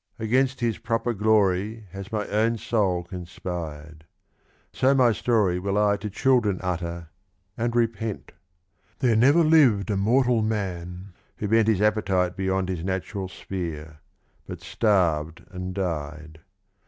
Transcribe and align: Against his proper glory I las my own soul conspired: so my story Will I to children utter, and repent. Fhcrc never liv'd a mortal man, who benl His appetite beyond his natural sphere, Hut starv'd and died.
Against 0.17 0.61
his 0.61 0.79
proper 0.79 1.13
glory 1.13 1.85
I 1.93 1.97
las 1.97 2.11
my 2.11 2.27
own 2.29 2.57
soul 2.57 3.03
conspired: 3.03 4.07
so 4.73 4.95
my 4.95 5.11
story 5.11 5.59
Will 5.59 5.77
I 5.77 5.95
to 5.97 6.09
children 6.09 6.59
utter, 6.63 7.09
and 7.55 7.75
repent. 7.75 8.31
Fhcrc 8.99 9.15
never 9.19 9.43
liv'd 9.43 9.91
a 9.91 9.97
mortal 9.97 10.41
man, 10.41 11.13
who 11.37 11.47
benl 11.47 11.67
His 11.67 11.83
appetite 11.83 12.35
beyond 12.35 12.67
his 12.69 12.83
natural 12.83 13.27
sphere, 13.29 13.99
Hut 14.47 14.61
starv'd 14.61 15.45
and 15.51 15.75
died. 15.75 16.39